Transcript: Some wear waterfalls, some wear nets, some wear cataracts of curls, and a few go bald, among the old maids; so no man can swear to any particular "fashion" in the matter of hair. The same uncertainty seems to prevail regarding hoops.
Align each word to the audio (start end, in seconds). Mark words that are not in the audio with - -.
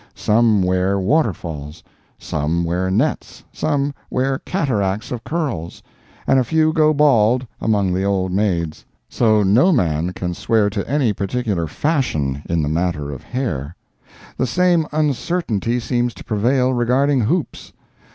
Some 0.15 0.63
wear 0.63 0.97
waterfalls, 0.99 1.83
some 2.17 2.63
wear 2.63 2.89
nets, 2.89 3.43
some 3.53 3.93
wear 4.09 4.39
cataracts 4.39 5.11
of 5.11 5.23
curls, 5.23 5.83
and 6.25 6.39
a 6.39 6.43
few 6.43 6.73
go 6.73 6.91
bald, 6.91 7.45
among 7.59 7.93
the 7.93 8.03
old 8.03 8.31
maids; 8.31 8.83
so 9.07 9.43
no 9.43 9.71
man 9.71 10.11
can 10.13 10.33
swear 10.33 10.71
to 10.71 10.89
any 10.89 11.13
particular 11.13 11.67
"fashion" 11.67 12.41
in 12.49 12.63
the 12.63 12.67
matter 12.67 13.11
of 13.11 13.21
hair. 13.21 13.75
The 14.37 14.47
same 14.47 14.87
uncertainty 14.91 15.79
seems 15.79 16.15
to 16.15 16.23
prevail 16.23 16.73
regarding 16.73 17.21
hoops. 17.21 17.71